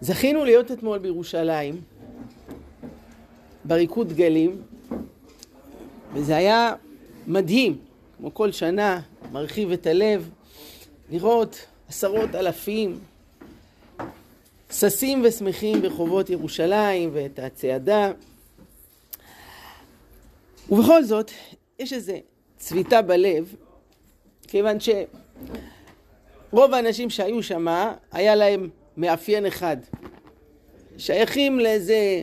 [0.00, 1.80] זכינו להיות אתמול בירושלים,
[3.64, 4.62] בריקוד דגלים,
[6.14, 6.74] וזה היה
[7.26, 7.78] מדהים,
[8.16, 9.00] כמו כל שנה,
[9.32, 10.30] מרחיב את הלב,
[11.10, 12.98] לראות עשרות אלפים
[14.72, 18.12] ששים ושמחים ברחובות ירושלים ואת הצעדה.
[20.70, 21.30] ובכל זאת,
[21.78, 22.12] יש איזו
[22.56, 23.54] צביטה בלב,
[24.48, 27.66] כיוון שרוב האנשים שהיו שם,
[28.12, 29.76] היה להם מאפיין אחד.
[30.98, 32.22] שייכים לאיזה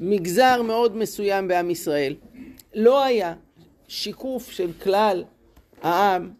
[0.00, 2.14] מגזר מאוד מסוים בעם ישראל.
[2.74, 3.34] לא היה
[3.88, 5.24] שיקוף של כלל
[5.82, 6.30] העם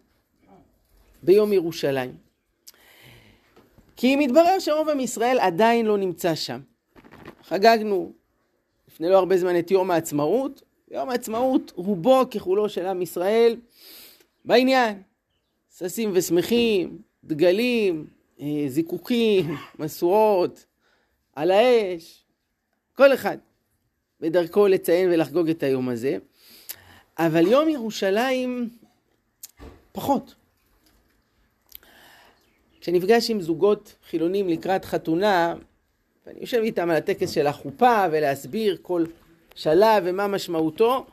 [1.23, 2.15] ביום ירושלים.
[3.95, 6.59] כי מתברר שרוב עם ישראל עדיין לא נמצא שם.
[7.43, 8.11] חגגנו
[8.87, 10.61] לפני לא הרבה זמן את יום העצמאות.
[10.91, 13.55] יום העצמאות רובו ככולו של עם ישראל
[14.45, 15.01] בעניין.
[15.77, 18.07] ששים ושמחים, דגלים,
[18.67, 20.65] זיקוקים, משואות,
[21.35, 22.25] על האש,
[22.93, 23.37] כל אחד
[24.19, 26.17] בדרכו לציין ולחגוג את היום הזה.
[27.19, 28.69] אבל יום ירושלים
[29.91, 30.35] פחות.
[32.81, 35.55] כשנפגש עם זוגות חילונים לקראת חתונה,
[36.25, 39.05] ואני יושב איתם על הטקס של החופה ולהסביר כל
[39.55, 41.05] שלב ומה משמעותו,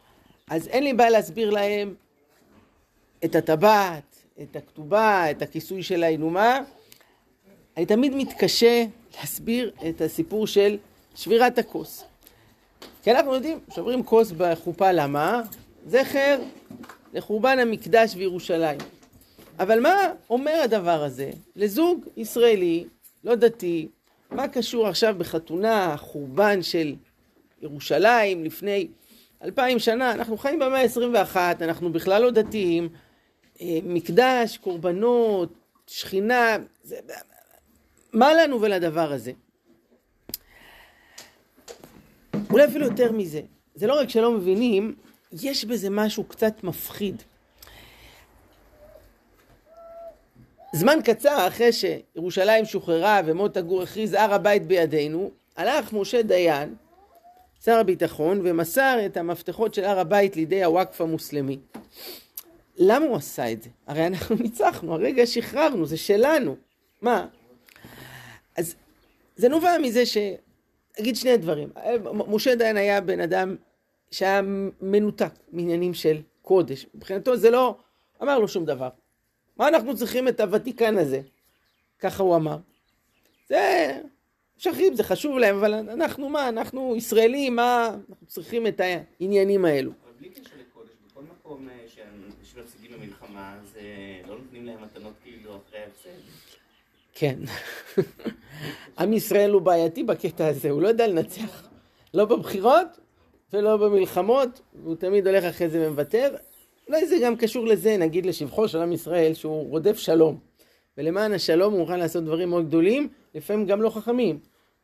[0.48, 1.94] אז אין לי בעיה להסביר להם
[3.24, 6.60] את הטבעת, את הכתובה, את הכיסוי של האינומה.
[7.76, 8.84] אני תמיד מתקשה
[9.18, 10.76] להסביר את הסיפור של
[11.14, 12.04] שבירת הכוס.
[13.02, 15.42] כי אנחנו יודעים, שוברים כוס בחופה, למה?
[15.86, 16.40] זכר
[17.12, 18.78] לחורבן המקדש בירושלים.
[19.58, 19.96] אבל מה
[20.30, 22.84] אומר הדבר הזה לזוג ישראלי,
[23.24, 23.88] לא דתי,
[24.30, 26.94] מה קשור עכשיו בחתונה, חורבן של
[27.62, 28.88] ירושלים לפני
[29.42, 30.12] אלפיים שנה?
[30.12, 32.88] אנחנו חיים במאה ה-21, אנחנו בכלל לא דתיים,
[33.60, 35.52] אה, מקדש, קורבנות,
[35.86, 36.96] שכינה, זה,
[38.12, 39.32] מה לנו ולדבר הזה?
[42.50, 43.40] אולי אפילו יותר מזה,
[43.74, 44.94] זה לא רק שלא מבינים,
[45.32, 47.22] יש בזה משהו קצת מפחיד.
[50.72, 56.74] זמן קצר אחרי שירושלים שוחררה ומוטה גור הכריז הר הבית בידינו, הלך משה דיין,
[57.64, 61.58] שר הביטחון, ומסר את המפתחות של הר הבית לידי הוואקף המוסלמי.
[62.76, 63.68] למה הוא עשה את זה?
[63.86, 66.56] הרי אנחנו ניצחנו, הרגע שחררנו, זה שלנו.
[67.02, 67.26] מה?
[68.56, 68.74] אז
[69.36, 70.16] זה נובע מזה ש...
[71.00, 71.68] אגיד שני דברים.
[72.12, 73.56] משה דיין היה בן אדם
[74.10, 74.40] שהיה
[74.80, 76.86] מנותק מעניינים של קודש.
[76.94, 77.76] מבחינתו זה לא
[78.22, 78.88] אמר לו שום דבר.
[79.56, 81.20] מה אנחנו צריכים את הוותיקן הזה?
[81.98, 82.56] ככה הוא אמר.
[83.48, 84.00] זה
[84.58, 89.90] שכים, זה חשוב להם, אבל אנחנו מה, אנחנו ישראלים, מה, אנחנו צריכים את העניינים האלו.
[90.04, 92.04] אבל בלי קשר לקודש, בכל מקום אה,
[92.42, 96.49] שמפסידים במלחמה, אז אה, לא נותנים להם מתנות כאילו אחרי ההפסד.
[97.20, 97.38] כן.
[98.98, 101.68] עם ישראל הוא בעייתי בקטע הזה, הוא לא יודע לנצח.
[102.14, 102.86] לא בבחירות
[103.52, 106.34] ולא במלחמות, והוא תמיד הולך אחרי זה ומוותר.
[106.88, 110.38] אולי זה גם קשור לזה, נגיד לשבחו של עם ישראל, שהוא רודף שלום.
[110.98, 114.38] ולמען השלום הוא מוכן לעשות דברים מאוד גדולים, לפעמים גם לא חכמים.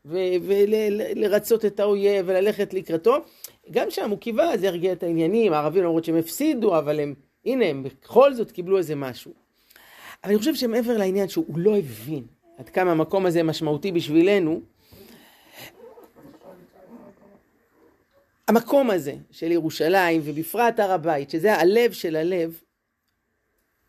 [0.04, 3.16] ולרצות את האויב וללכת לקראתו.
[3.70, 7.14] גם שם הוא קיווה, זה ירגיע את העניינים, הערבים למרות שהם הפסידו, אבל הם,
[7.44, 9.45] הנה, הם בכל זאת קיבלו איזה משהו.
[10.26, 12.24] אני חושב שמעבר לעניין שהוא לא הבין
[12.58, 14.60] עד כמה המקום הזה משמעותי בשבילנו,
[18.48, 22.60] המקום הזה של ירושלים, ובפרט הר הבית, שזה הלב של הלב,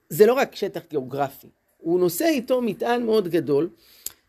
[0.10, 3.70] זה לא רק שטח גיאוגרפי, הוא נושא איתו מטען מאוד גדול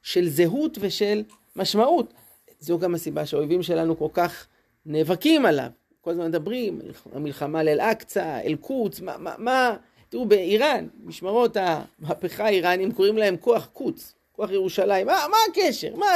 [0.03, 1.23] של זהות ושל
[1.57, 2.15] משמעות.
[2.61, 4.47] זו גם הסיבה שהאויבים שלנו כל כך
[4.87, 5.71] נאבקים עליו.
[6.01, 6.81] כל הזמן מדברים,
[7.13, 9.77] המלחמה לאל-אקצא, אל-קודס, מה, מה, מה,
[10.09, 15.07] תראו, באיראן, משמרות המהפכה האיראנים קוראים להם כוח קודס, כוח ירושלים.
[15.07, 15.97] מה, מה הקשר?
[15.97, 16.07] מה,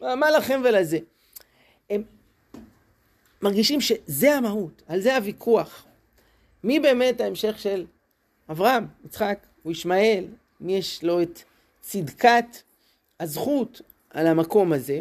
[0.00, 0.98] מה, מה לכם ולזה?
[1.90, 2.02] הם
[3.42, 5.84] מרגישים שזה המהות, על זה הוויכוח.
[6.64, 7.86] מי באמת ההמשך של
[8.50, 10.24] אברהם, יצחק וישמעאל?
[10.60, 11.42] מי יש לו את
[11.80, 12.56] צדקת
[13.20, 15.00] הזכות על המקום הזה?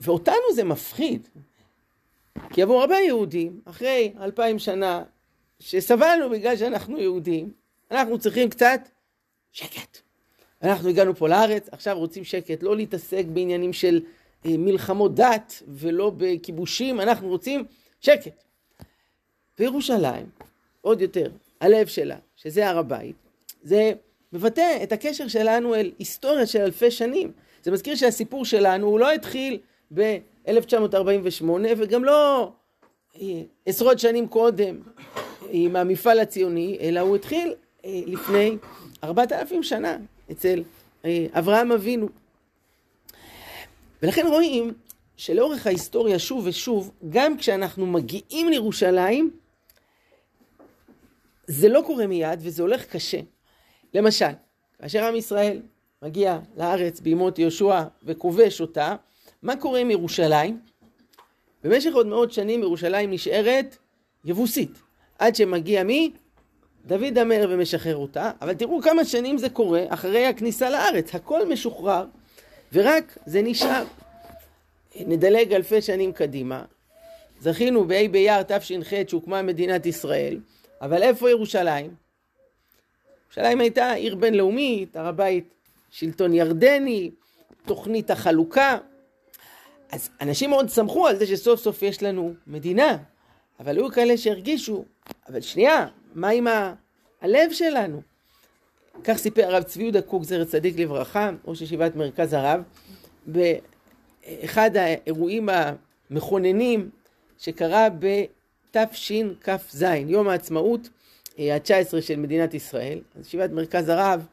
[0.00, 1.28] ואותנו זה מפחיד.
[2.50, 5.02] כי עבור הרבה יהודים, אחרי אלפיים שנה
[5.60, 7.52] שסבלנו בגלל שאנחנו יהודים,
[7.90, 8.80] אנחנו צריכים קצת
[9.52, 9.98] שקט.
[10.62, 14.00] אנחנו הגענו פה לארץ, עכשיו רוצים שקט, לא להתעסק בעניינים של
[14.46, 17.64] אה, מלחמות דת ולא בכיבושים, אנחנו רוצים
[18.00, 18.44] שקט.
[19.58, 20.26] וירושלים,
[20.80, 23.16] עוד יותר, הלב שלה, שזה הר הבית,
[23.62, 23.92] זה
[24.32, 27.32] מבטא את הקשר שלנו אל היסטוריה של אלפי שנים.
[27.62, 29.58] זה מזכיר שהסיפור שלנו הוא לא התחיל
[29.94, 31.44] ב-1948
[31.76, 32.52] וגם לא
[33.20, 34.80] אה, עשרות שנים קודם
[35.50, 37.54] עם המפעל הציוני, אלא הוא התחיל
[37.84, 38.56] אה, לפני
[39.04, 39.96] ארבעת אלפים שנה
[40.30, 40.62] אצל
[41.32, 42.08] אברהם אבינו.
[44.02, 44.72] ולכן רואים
[45.16, 49.30] שלאורך ההיסטוריה שוב ושוב, גם כשאנחנו מגיעים לירושלים,
[51.46, 53.20] זה לא קורה מיד וזה הולך קשה.
[53.94, 54.30] למשל,
[54.78, 55.62] כאשר עם ישראל
[56.02, 58.96] מגיע לארץ בימות יהושע וכובש אותה,
[59.42, 60.60] מה קורה עם ירושלים?
[61.64, 63.76] במשך עוד מאות שנים ירושלים נשארת
[64.24, 64.70] יבוסית,
[65.18, 66.12] עד שמגיע מי?
[66.86, 72.06] דוד המלך ומשחרר אותה, אבל תראו כמה שנים זה קורה אחרי הכניסה לארץ, הכל משוחרר,
[72.72, 73.84] ורק זה נשאר.
[74.96, 76.64] נדלג אלפי שנים קדימה,
[77.40, 80.40] זכינו בה' באייר תש"ח שהוקמה מדינת ישראל,
[80.80, 81.94] אבל איפה ירושלים?
[83.26, 85.48] ירושלים הייתה עיר בינלאומית, הר הבית
[85.90, 87.10] שלטון ירדני,
[87.66, 88.78] תוכנית החלוקה.
[89.92, 92.98] אז אנשים מאוד שמחו על זה שסוף סוף יש לנו מדינה,
[93.60, 94.84] אבל היו כאלה שהרגישו,
[95.28, 96.74] אבל שנייה, מה עם ה...
[97.20, 98.02] הלב שלנו?
[99.04, 102.62] כך סיפר הרב צבי יהודה קוק, זר צדיק לברכה, ראש ישיבת מרכז הרב,
[103.26, 105.48] באחד האירועים
[106.10, 106.90] המכוננים
[107.38, 107.88] שקרה
[108.70, 110.88] בתשכ"ז, יום העצמאות
[111.38, 113.00] ה-19 של מדינת ישראל.
[113.18, 114.26] אז ישיבת מרכז הרב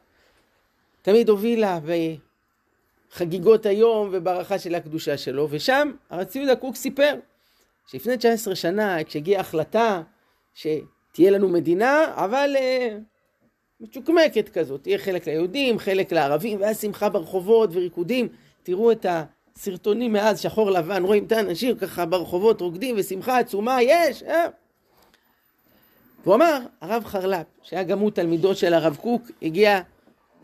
[1.01, 1.79] תמיד הובילה
[3.11, 7.13] בחגיגות היום וברכה של הקדושה שלו, ושם הרב צבי יהודה קוק סיפר
[7.87, 10.01] שלפני 19 שנה, כשהגיעה החלטה
[10.55, 12.93] שתהיה לנו מדינה, אבל uh,
[13.79, 18.27] מצ'וקמקת כזאת, תהיה חלק ליהודים, חלק לערבים, והיה שמחה ברחובות וריקודים.
[18.63, 24.23] תראו את הסרטונים מאז, שחור לבן, רואים את האנשים ככה ברחובות רוקדים, ושמחה עצומה, יש!
[24.23, 24.45] אה?
[26.23, 29.81] והוא אמר, הרב חרל"פ, שהיה גם הוא תלמידו של הרב קוק, הגיע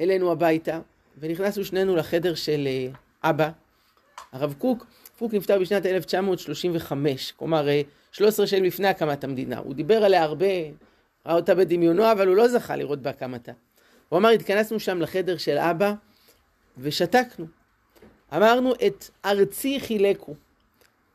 [0.02, 0.80] אלינו הביתה,
[1.18, 3.50] ונכנסנו שנינו לחדר של uh, אבא,
[4.32, 4.86] הרב קוק.
[5.22, 7.68] קוק נפטר בשנת 1935, כלומר
[8.12, 9.58] 13 שנים לפני הקמת המדינה.
[9.58, 10.46] הוא דיבר עליה הרבה,
[11.26, 13.52] ראה אותה בדמיונו, אבל הוא לא זכה לראות בהקמתה.
[14.10, 15.94] הוא אמר, התכנסנו שם לחדר של אבא
[16.78, 17.46] ושתקנו.
[18.36, 20.34] אמרנו, את ארצי חילקו.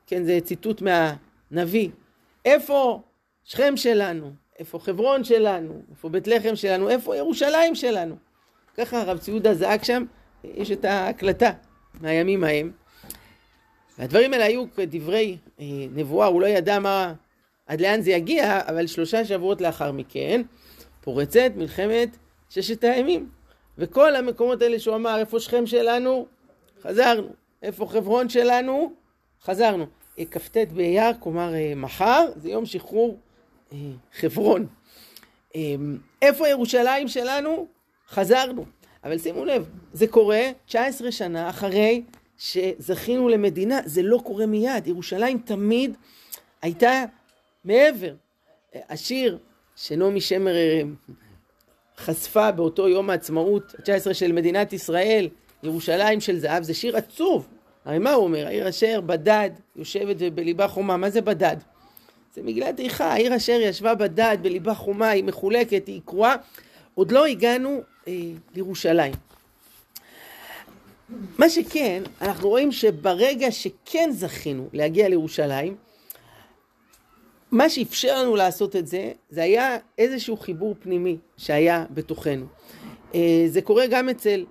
[0.07, 1.91] כן, זה ציטוט מהנביא.
[2.45, 3.03] איפה
[3.45, 4.33] שכם שלנו?
[4.59, 5.83] איפה חברון שלנו?
[5.91, 6.89] איפה בית לחם שלנו?
[6.89, 8.17] איפה ירושלים שלנו?
[8.77, 10.05] ככה הרב ציודה זעק שם,
[10.45, 11.51] יש את ההקלטה
[12.01, 12.73] מהימים ההם.
[13.99, 15.65] והדברים האלה היו כדברי אה,
[15.95, 17.15] נבואה, הוא לא ידע מה,
[17.67, 20.43] עד לאן זה יגיע, אבל שלושה שבועות לאחר מכן
[21.01, 22.17] פורצת מלחמת
[22.51, 23.29] ששת הימים.
[23.79, 26.27] וכל המקומות האלה שהוא אמר, איפה שכם שלנו?
[26.83, 27.29] חזרנו.
[27.63, 28.93] איפה חברון שלנו?
[29.43, 29.87] חזרנו.
[30.31, 33.19] כ"ט באייר, כלומר אה, מחר, זה יום שחרור
[33.73, 33.79] אה,
[34.13, 34.67] חברון.
[36.23, 37.67] איפה ירושלים שלנו?
[38.09, 38.65] חזרנו.
[39.05, 42.03] אבל שימו לב, זה קורה 19 שנה אחרי
[42.39, 44.87] שזכינו למדינה, זה לא קורה מיד.
[44.87, 45.97] ירושלים תמיד
[46.63, 47.05] הייתה
[47.65, 48.15] מעבר.
[48.75, 49.39] השיר
[49.77, 50.83] שנעמי שמר אה,
[51.99, 55.29] חשפה באותו יום העצמאות ה-19 של מדינת ישראל,
[55.63, 57.49] ירושלים של זהב, זה שיר עצוב.
[57.85, 58.47] הרי מה הוא אומר?
[58.47, 60.97] העיר אשר בדד יושבת בליבה חומה.
[60.97, 61.57] מה זה בדד?
[62.35, 66.37] זה מגילת איכה, העיר אשר ישבה בדד בליבה חומה, היא מחולקת, היא קרועה.
[66.95, 68.13] עוד לא הגענו אה,
[68.55, 69.13] לירושלים.
[71.39, 75.77] מה שכן, אנחנו רואים שברגע שכן זכינו להגיע לירושלים,
[77.51, 82.47] מה שאפשר לנו לעשות את זה, זה היה איזשהו חיבור פנימי שהיה בתוכנו.
[83.15, 84.45] אה, זה קורה גם אצל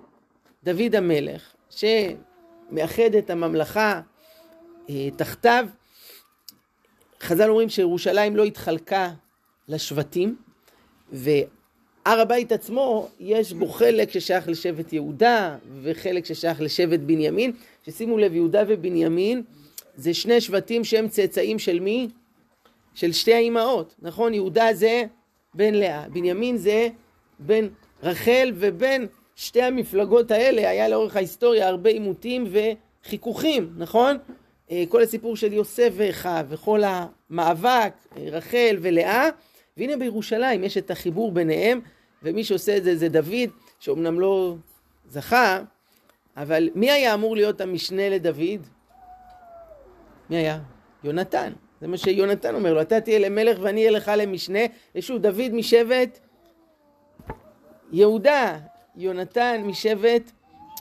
[0.64, 4.00] דוד המלך, שמאחד את הממלכה
[4.90, 5.66] אה, תחתיו.
[7.20, 9.10] חז"ל אומרים שירושלים לא התחלקה
[9.68, 10.36] לשבטים,
[12.06, 17.52] הר הבית עצמו, יש בו חלק ששייך לשבט יהודה וחלק ששייך לשבט בנימין,
[17.86, 19.42] ששימו לב, יהודה ובנימין
[19.96, 22.08] זה שני שבטים שהם צאצאים של מי?
[22.94, 24.34] של שתי האימהות, נכון?
[24.34, 25.04] יהודה זה
[25.54, 26.88] בן לאה, בנימין זה
[27.38, 27.66] בן
[28.02, 34.16] רחל ובין שתי המפלגות האלה היה לאורך ההיסטוריה הרבה עימותים וחיכוכים, נכון?
[34.70, 39.28] אה, כל הסיפור של יוסף ואחיו וכל המאבק, אה, רחל ולאה,
[39.76, 41.80] והנה בירושלים יש את החיבור ביניהם
[42.22, 44.54] ומי שעושה את זה זה דוד, שאומנם לא
[45.08, 45.60] זכה,
[46.36, 48.66] אבל מי היה אמור להיות המשנה לדוד?
[50.30, 50.58] מי היה?
[51.04, 51.52] יונתן.
[51.80, 54.58] זה מה שיונתן אומר לו, אתה תהיה למלך ואני אהיה לך למשנה.
[54.94, 56.18] ושוב, דוד משבט
[57.92, 58.58] יהודה,
[58.96, 60.30] יונתן משבט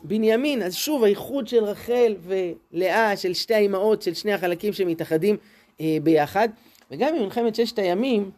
[0.04, 0.64] בנימין.
[0.64, 5.38] אז שוב, האיחוד של רחל ולאה, של שתי האימהות, של שני החלקים שמתאחדים
[5.82, 6.50] אה, ביחד.
[6.92, 8.32] וגם במלחמת ששת הימים,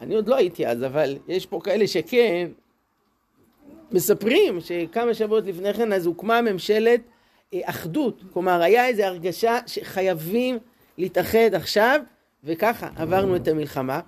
[0.00, 2.48] אני עוד לא הייתי אז, אבל יש פה כאלה שכן,
[3.92, 7.00] מספרים שכמה שבועות לפני כן אז הוקמה ממשלת
[7.54, 10.58] אה, אחדות, כלומר היה איזו הרגשה שחייבים
[10.98, 12.00] להתאחד עכשיו,
[12.44, 14.00] וככה עברנו את המלחמה.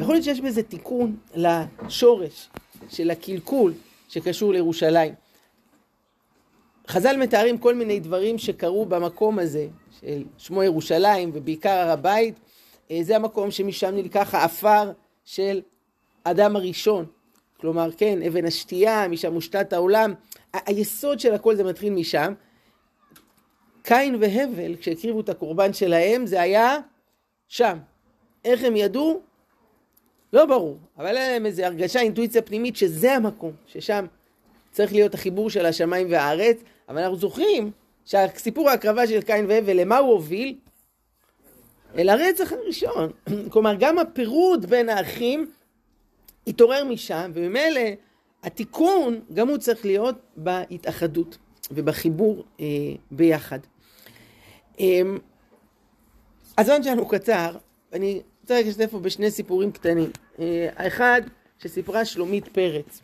[0.00, 2.48] יכול להיות שיש בזה תיקון לשורש
[2.88, 3.72] של הקלקול
[4.08, 5.14] שקשור לירושלים.
[6.88, 9.68] חז"ל מתארים כל מיני דברים שקרו במקום הזה,
[10.00, 12.34] של שמו ירושלים ובעיקר הר הבית.
[12.90, 14.92] אה, זה המקום שמשם נלקח העפר
[15.24, 15.60] של
[16.24, 17.06] אדם הראשון.
[17.60, 20.14] כלומר, כן, אבן השתייה, משם מושתת העולם.
[20.52, 22.34] היסוד של הכל זה מתחיל משם.
[23.82, 26.78] קין והבל, כשהקריבו את הקורבן שלהם, זה היה
[27.48, 27.78] שם.
[28.44, 29.20] איך הם ידעו?
[30.32, 34.06] לא ברור, אבל היה להם איזו הרגשה, אינטואיציה פנימית, שזה המקום, ששם
[34.70, 36.56] צריך להיות החיבור של השמיים והארץ,
[36.88, 37.70] אבל אנחנו זוכרים
[38.04, 40.54] שהסיפור ההקרבה של קין והבל, למה הוא הוביל?
[41.98, 43.10] אל הרצח הראשון.
[43.52, 45.50] כלומר, גם הפירוד בין האחים
[46.46, 47.80] התעורר משם, וממילא
[48.42, 51.38] התיקון, גם הוא צריך להיות בהתאחדות
[51.70, 52.66] ובחיבור אה,
[53.10, 53.58] ביחד.
[54.80, 55.00] אה,
[56.58, 57.56] הזמן שלנו קצר,
[57.92, 60.10] אני רוצה לשתף פה בשני סיפורים קטנים.
[60.38, 61.22] אה, האחד,
[61.58, 63.00] שסיפרה שלומית פרץ.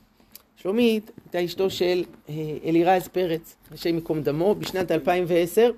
[0.56, 2.34] שלומית הייתה אשתו של אה,
[2.64, 5.70] אלירז פרץ, השם ייקום דמו, בשנת 2010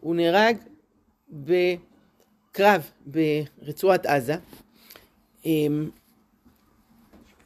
[0.00, 0.56] הוא נהרג
[2.56, 4.34] בקרב ברצועת עזה.
[5.44, 5.90] אמ,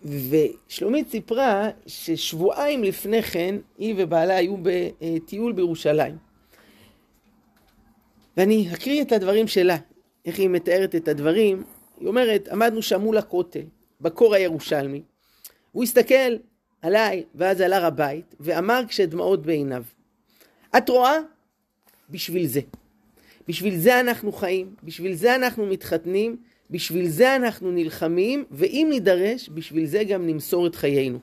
[0.04, 6.16] ושלומית סיפרה ששבועיים לפני כן היא ובעלה היו בטיול בירושלים.
[8.36, 9.76] ואני אקריא את הדברים שלה,
[10.24, 11.62] איך היא מתארת את הדברים.
[12.00, 13.64] היא אומרת, עמדנו שם מול הכותל,
[14.00, 15.02] בקור הירושלמי.
[15.72, 16.36] הוא הסתכל
[16.82, 19.82] עליי ואז על הר הבית, ואמר כשדמעות בעיניו,
[20.76, 21.16] את רואה?
[22.10, 22.60] בשביל זה.
[23.50, 26.36] בשביל זה אנחנו חיים, בשביל זה אנחנו מתחתנים,
[26.70, 31.18] בשביל זה אנחנו נלחמים, ואם נידרש, בשביל זה גם נמסור את חיינו.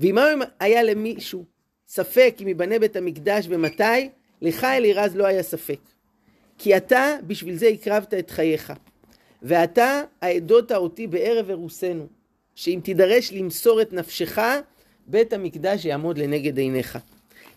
[0.00, 1.44] ואם היום היה למישהו
[1.88, 4.08] ספק אם ייבנה בית המקדש ומתי,
[4.42, 5.78] לך אלירז לא היה ספק.
[6.58, 8.72] כי אתה בשביל זה הקרבת את חייך.
[9.42, 12.06] ואתה העדות אותי בערב אירוסנו,
[12.54, 14.38] שאם תידרש למסור את נפשך,
[15.06, 16.98] בית המקדש יעמוד לנגד עיניך.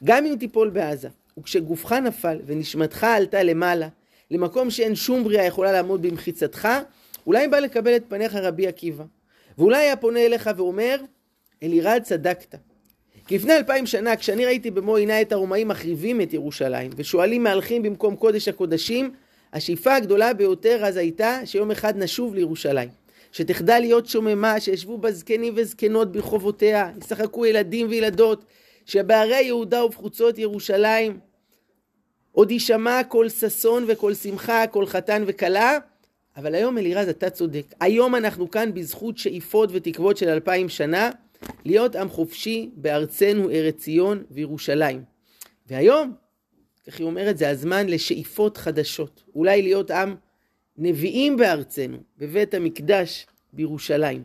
[0.03, 1.09] גם אם תיפול בעזה,
[1.39, 3.87] וכשגופך נפל ונשמתך עלתה למעלה,
[4.31, 6.67] למקום שאין שום בריאה יכולה לעמוד במחיצתך,
[7.27, 9.03] אולי בא לקבל את פניך רבי עקיבא.
[9.57, 10.97] ואולי היה פונה אליך ואומר,
[11.63, 12.55] אלירד צדקת.
[13.27, 17.83] כי לפני אלפיים שנה, כשאני ראיתי במו עיניי את הרומאים מחריבים את ירושלים, ושועלים מהלכים
[17.83, 19.11] במקום קודש הקודשים,
[19.53, 22.89] השאיפה הגדולה ביותר אז הייתה שיום אחד נשוב לירושלים.
[23.31, 28.45] שתחדל להיות שוממה, שישבו בה זקנים וזקנות ברחובותיה, ישחקו ילדים וילדות,
[28.85, 31.19] שבערי יהודה ובחוצות ירושלים
[32.31, 35.77] עוד יישמע קול ששון וקול שמחה, קול חתן וכלה,
[36.37, 37.65] אבל היום אלירז אתה צודק.
[37.79, 41.09] היום אנחנו כאן בזכות שאיפות ותקוות של אלפיים שנה,
[41.65, 45.03] להיות עם חופשי בארצנו ארץ ציון וירושלים.
[45.67, 46.13] והיום,
[46.87, 49.23] כך היא אומרת, זה הזמן לשאיפות חדשות.
[49.35, 50.15] אולי להיות עם
[50.77, 54.23] נביאים בארצנו, בבית המקדש בירושלים.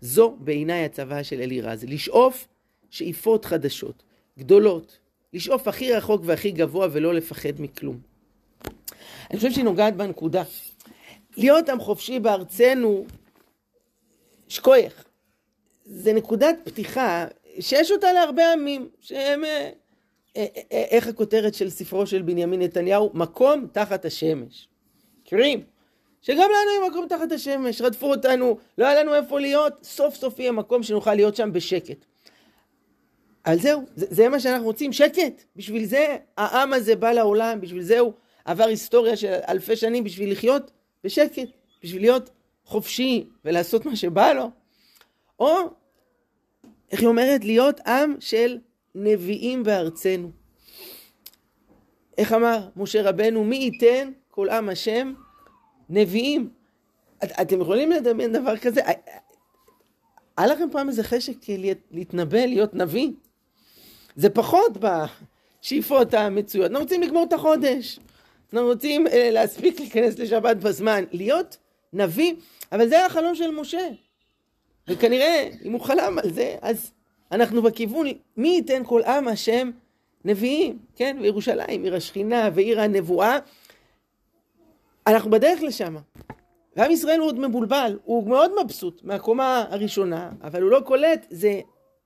[0.00, 2.48] זו בעיניי הצוואה של אלירז, לשאוף
[2.90, 4.02] שאיפות חדשות,
[4.38, 4.98] גדולות,
[5.32, 7.98] לשאוף הכי רחוק והכי גבוה ולא לפחד מכלום.
[9.30, 10.42] אני חושב שהיא נוגעת בנקודה.
[11.36, 13.06] להיות עם חופשי בארצנו,
[14.48, 15.04] שקוייך,
[15.84, 17.26] זה נקודת פתיחה
[17.60, 19.70] שיש אותה להרבה עמים, שהם, אה,
[20.36, 23.10] אה, אה, איך הכותרת של ספרו של בנימין נתניהו?
[23.14, 24.68] מקום תחת השמש.
[25.22, 25.64] מכירים?
[26.22, 30.38] שגם לנו יהיה מקום תחת השמש, רדפו אותנו, לא היה לנו איפה להיות, סוף סוף
[30.38, 32.04] יהיה מקום שנוכל להיות שם בשקט.
[33.46, 35.44] אבל זהו, זה, זה מה שאנחנו רוצים, שקט.
[35.56, 38.12] בשביל זה העם הזה בא לעולם, בשביל זה הוא
[38.44, 40.70] עבר היסטוריה של אלפי שנים, בשביל לחיות
[41.04, 41.48] בשקט,
[41.82, 42.30] בשביל להיות
[42.64, 44.50] חופשי ולעשות מה שבא לו.
[45.40, 45.56] או,
[46.90, 47.44] איך היא אומרת?
[47.44, 48.58] להיות עם של
[48.94, 50.30] נביאים בארצנו.
[52.18, 53.44] איך אמר משה רבנו?
[53.44, 55.14] מי ייתן כל עם השם
[55.88, 56.50] נביאים.
[57.24, 58.80] את, אתם יכולים לדמיין דבר כזה?
[60.36, 61.36] היה לכם פעם איזה חשק
[61.90, 63.10] להתנבא, להיות נביא?
[64.20, 66.70] זה פחות בשאיפות המצויות.
[66.70, 68.00] אנחנו רוצים לגמור את החודש.
[68.52, 71.04] אנחנו רוצים אה, להספיק להיכנס לשבת בזמן.
[71.12, 71.56] להיות
[71.92, 72.34] נביא,
[72.72, 73.88] אבל זה החלום של משה.
[74.88, 76.92] וכנראה, אם הוא חלם על זה, אז
[77.32, 79.70] אנחנו בכיוון, מי ייתן כל עם השם
[80.24, 81.16] נביאים, כן?
[81.20, 83.38] וירושלים, עיר השכינה ועיר הנבואה.
[85.06, 85.96] אנחנו בדרך לשם.
[86.76, 91.60] ועם ישראל הוא עוד מבולבל, הוא מאוד מבסוט מהקומה הראשונה, אבל הוא לא קולט, זה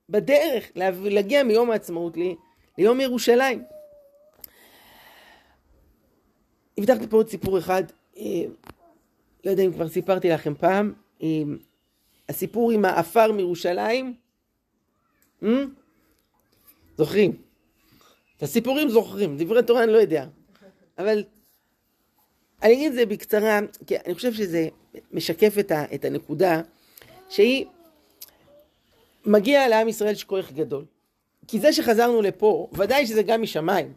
[0.09, 0.71] בדרך
[1.05, 2.35] להגיע מיום העצמאות לי,
[2.79, 3.63] ליום ירושלים.
[6.79, 7.83] הבטחתי פה עוד סיפור אחד,
[8.17, 8.45] אה,
[9.45, 10.93] לא יודע אם כבר סיפרתי לכם פעם,
[11.23, 11.29] אה,
[12.29, 14.15] הסיפור עם העפר מירושלים,
[15.43, 15.49] אה?
[16.99, 17.37] זוכרים?
[18.37, 20.27] את הסיפורים זוכרים, דברי תורה אני לא יודע,
[20.99, 21.25] אבל
[22.63, 24.69] אני אגיד את זה בקצרה, כי אני חושב שזה
[25.13, 26.61] משקף את, ה, את הנקודה
[27.29, 27.67] שהיא,
[29.27, 30.85] מגיע לעם ישראל שכוח גדול.
[31.49, 33.93] כי זה שחזרנו לפה, ודאי שזה גם משמיים.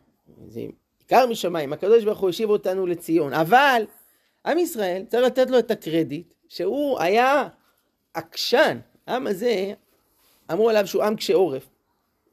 [0.47, 0.61] זה
[0.99, 3.33] עיקר משמיים, הקדוש ברוך הוא השיב אותנו לציון.
[3.33, 3.85] אבל
[4.45, 7.47] עם ישראל, צריך לתת לו את הקרדיט, שהוא היה
[8.13, 8.79] עקשן.
[9.07, 9.73] העם הזה,
[10.51, 11.67] אמרו עליו שהוא עם קשה עורף.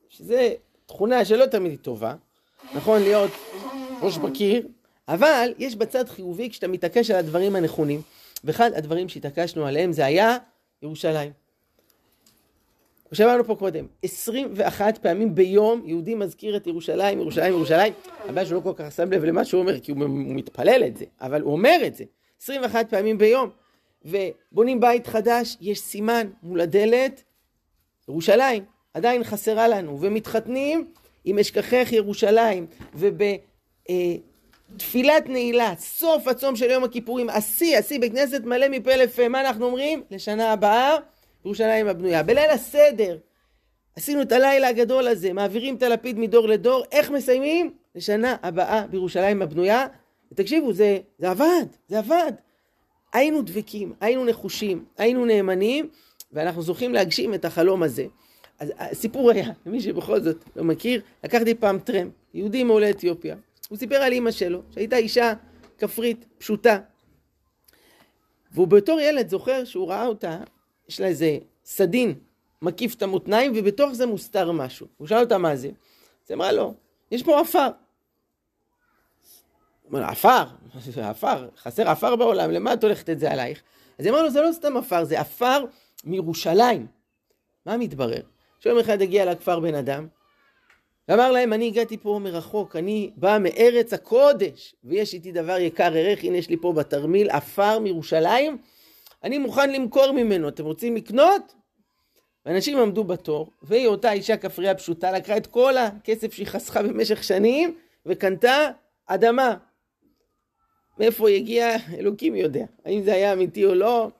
[0.08, 0.54] שזה
[0.86, 2.14] תכונה שלא תמיד היא טובה.
[2.74, 3.30] נכון להיות
[4.02, 4.66] ראש בקיר,
[5.08, 8.02] אבל יש בצד חיובי כשאתה מתעקש על הדברים הנכונים.
[8.44, 10.36] ואחד הדברים שהתעקשנו עליהם זה היה
[10.82, 11.43] ירושלים.
[13.08, 17.92] כמו שאמרנו פה קודם, 21 פעמים ביום יהודי מזכיר את ירושלים, ירושלים, ירושלים.
[18.28, 21.04] הבעיה שהוא לא כל כך שם לב למה שהוא אומר, כי הוא מתפלל את זה,
[21.20, 22.04] אבל הוא אומר את זה.
[22.42, 23.50] 21 פעמים ביום.
[24.04, 27.22] ובונים בית חדש, יש סימן מול הדלת,
[28.08, 30.00] ירושלים, עדיין חסרה לנו.
[30.00, 30.86] ומתחתנים,
[31.26, 33.42] אם אשכחך ירושלים, ובתפילת
[35.26, 39.66] אה, נעילה, סוף הצום של יום הכיפורים, השיא, השיא בכנסת מלא מפה לפה, מה אנחנו
[39.66, 40.02] אומרים?
[40.10, 40.96] לשנה הבאה,
[41.44, 42.22] ירושלים הבנויה.
[42.22, 43.18] בליל הסדר,
[43.96, 47.74] עשינו את הלילה הגדול הזה, מעבירים את הלפיד מדור לדור, איך מסיימים?
[47.94, 49.86] לשנה הבאה בירושלים הבנויה.
[50.32, 52.32] ותקשיבו, זה, זה עבד, זה עבד.
[53.12, 55.88] היינו דבקים, היינו נחושים, היינו נאמנים,
[56.32, 58.06] ואנחנו זוכים להגשים את החלום הזה.
[58.58, 63.36] אז הסיפור היה, למי שבכל זאת לא מכיר, לקחתי פעם טרמפ, יהודי מעולה אתיופיה.
[63.68, 65.32] הוא סיפר על אימא שלו, שהייתה אישה
[65.78, 66.78] כפרית, פשוטה.
[68.52, 70.38] והוא בתור ילד זוכר שהוא ראה אותה,
[70.88, 72.14] יש לה איזה סדין
[72.62, 74.86] מקיף את המותניים, ובתוך זה מוסתר משהו.
[74.96, 75.70] הוא שאל אותה מה זה.
[76.26, 76.74] אז אמרה לו,
[77.10, 77.68] יש פה עפר.
[79.82, 80.44] הוא אומר, עפר?
[81.10, 81.48] עפר?
[81.56, 83.62] חסר עפר בעולם, למה את הולכת את זה עלייך?
[83.98, 85.64] אז היא אמרה לו, זה לא סתם עפר, זה עפר
[86.04, 86.86] מירושלים.
[87.66, 88.22] מה מתברר?
[88.60, 90.06] שיום אחד הגיע לכפר בן אדם,
[91.08, 96.24] ואמר להם, אני הגעתי פה מרחוק, אני בא מארץ הקודש, ויש איתי דבר יקר ערך,
[96.24, 98.58] הנה יש לי פה בתרמיל עפר מירושלים,
[99.24, 101.54] אני מוכן למכור ממנו, אתם רוצים לקנות?
[102.46, 107.24] ואנשים עמדו בתור, והיא אותה אישה כפרייה פשוטה, לקחה את כל הכסף שהיא חסכה במשך
[107.24, 108.70] שנים, וקנתה
[109.06, 109.56] אדמה.
[110.98, 112.64] מאיפה היא הגיעה, אלוקים יודע.
[112.84, 114.10] האם זה היה אמיתי או לא,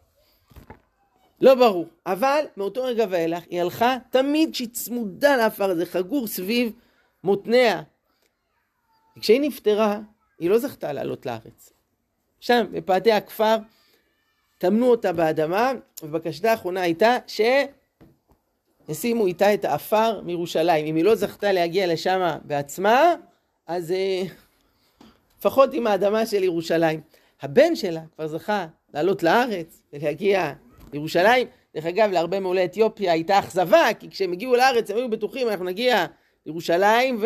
[1.41, 1.87] לא ברור.
[2.07, 6.73] אבל מאותו רגע ואילך היא הלכה תמיד שהיא צמודה לעפר הזה, חגור סביב
[7.25, 7.83] מותניה.
[9.17, 10.01] וכשהיא נפטרה,
[10.39, 11.73] היא לא זכתה לעלות לארץ.
[12.41, 13.57] שם, בפאתי הכפר,
[14.65, 15.73] טמנו אותה באדמה,
[16.03, 17.17] ובקשתה האחרונה הייתה
[18.89, 20.87] שישימו איתה את העפר מירושלים.
[20.87, 23.15] אם היא לא זכתה להגיע לשם בעצמה,
[23.67, 24.23] אז אה,
[25.39, 27.01] לפחות עם האדמה של ירושלים.
[27.43, 30.53] הבן שלה כבר זכה לעלות לארץ ולהגיע
[30.93, 31.47] לירושלים.
[31.75, 35.65] דרך אגב, להרבה מעולי אתיופיה הייתה אכזבה, כי כשהם הגיעו לארץ הם היו בטוחים, אנחנו
[35.65, 36.07] נגיע
[36.47, 37.25] לירושלים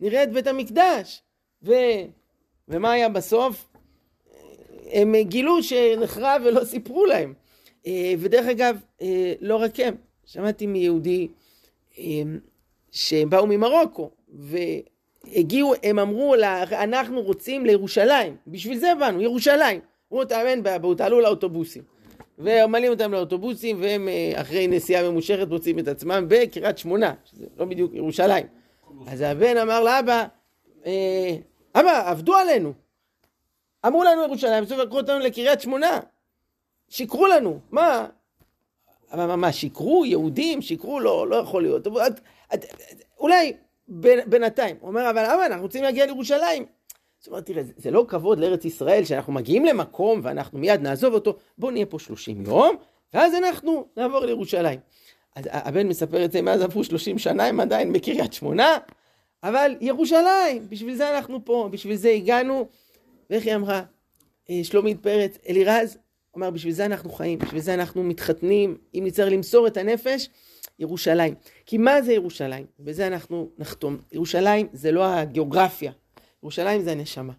[0.00, 1.22] ונראה את בית המקדש.
[1.62, 1.72] ו...
[2.68, 3.75] ומה היה בסוף?
[4.92, 7.34] הם גילו שנחרב ולא סיפרו להם.
[7.86, 9.94] אה, ודרך אגב, אה, לא רק הם,
[10.24, 11.28] שמעתי מיהודי
[11.98, 12.04] אה,
[12.92, 16.34] שהם באו ממרוקו, והגיעו, הם אמרו
[16.72, 19.80] אנחנו רוצים לירושלים, בשביל זה באנו, ירושלים.
[20.12, 20.62] אמרו, תאמן,
[20.96, 21.82] תעלו לאוטובוסים.
[22.38, 27.94] ומעלים אותם לאוטובוסים, והם אחרי נסיעה ממושכת מוצאים את עצמם בקריית שמונה, שזה לא בדיוק
[27.94, 28.46] ירושלים.
[29.06, 30.26] אז הבן אמר לאבא,
[31.74, 32.72] אבא, עבדו עלינו.
[33.86, 36.00] אמרו לנו ירושלים, בסוף לקחו אותנו לקריית שמונה.
[36.88, 38.06] שיקרו לנו, מה?
[39.14, 40.04] מה, מה, שיקרו?
[40.04, 40.62] יהודים?
[40.62, 41.00] שיקרו?
[41.00, 41.86] לא, לא יכול להיות.
[41.86, 42.20] את,
[42.54, 42.64] את,
[43.18, 43.52] אולי
[44.26, 44.76] בינתיים.
[44.80, 46.64] הוא אומר, אבל למה אנחנו רוצים להגיע לירושלים?
[47.18, 51.14] זאת אומרת, תראה, זה, זה לא כבוד לארץ ישראל שאנחנו מגיעים למקום ואנחנו מיד נעזוב
[51.14, 52.76] אותו, בואו נהיה פה 30 יום,
[53.14, 54.80] ואז אנחנו נעבור לירושלים.
[55.36, 58.76] אז הבן מספר את זה, מאז עברו 30 שנה, הם עדיין בקריית שמונה,
[59.42, 62.68] אבל ירושלים, בשביל זה אנחנו פה, בשביל זה הגענו.
[63.30, 63.82] ואיך היא אמרה?
[64.50, 65.98] אה, שלומית פרץ, אלירז,
[66.36, 70.28] אמר, בשביל זה אנחנו חיים, בשביל זה אנחנו מתחתנים, אם נצטרך למסור את הנפש,
[70.78, 71.34] ירושלים.
[71.66, 72.66] כי מה זה ירושלים?
[72.80, 73.98] בזה אנחנו נחתום.
[74.12, 75.92] ירושלים זה לא הגיאוגרפיה,
[76.42, 77.32] ירושלים זה הנשמה.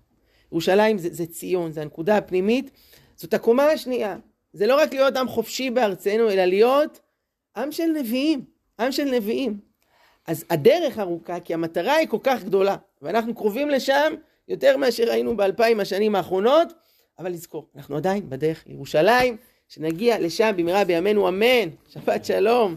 [0.52, 2.72] ירושלים זה, זה ציון, זה הנקודה הפנימית,
[3.16, 4.18] זאת הקומה השנייה.
[4.54, 7.00] זה לא רק להיות עם חופשי בארצנו, אלא להיות
[7.58, 8.46] עם של נביאים,
[8.80, 9.60] עם של נביאים.
[10.28, 14.14] אז הדרך ארוכה, כי המטרה היא כל כך גדולה, ואנחנו קרובים לשם
[14.48, 16.74] יותר מאשר היינו באלפיים השנים האחרונות,
[17.20, 22.76] אבל לזכור, אנחנו עדיין בדרך לירושלים, שנגיע לשם במהרה בימינו אמן, שבת שלום.